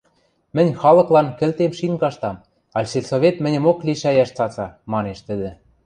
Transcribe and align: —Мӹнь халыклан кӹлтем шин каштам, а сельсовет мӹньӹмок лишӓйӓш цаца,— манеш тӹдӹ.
—Мӹнь 0.55 0.71
халыклан 0.81 1.27
кӹлтем 1.39 1.71
шин 1.79 1.93
каштам, 2.01 2.37
а 2.77 2.79
сельсовет 2.89 3.35
мӹньӹмок 3.43 3.79
лишӓйӓш 3.85 4.29
цаца,— 4.37 4.67
манеш 4.91 5.19
тӹдӹ. 5.27 5.49